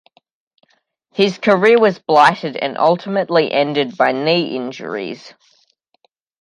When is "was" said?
1.79-1.99